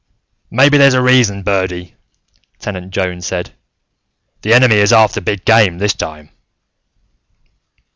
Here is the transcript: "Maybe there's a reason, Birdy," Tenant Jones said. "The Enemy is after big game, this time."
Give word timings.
"Maybe 0.49 0.79
there's 0.79 0.95
a 0.95 1.01
reason, 1.03 1.43
Birdy," 1.43 1.93
Tenant 2.57 2.89
Jones 2.91 3.27
said. 3.27 3.51
"The 4.41 4.51
Enemy 4.51 4.77
is 4.77 4.91
after 4.91 5.21
big 5.21 5.45
game, 5.45 5.77
this 5.77 5.93
time." 5.93 6.31